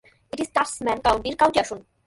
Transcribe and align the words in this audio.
এটি 0.33 0.43
স্টাটসম্যান 0.49 0.97
কাউন্টির 1.05 1.35
কাউন্টি 1.41 1.59
আসন। 1.63 1.79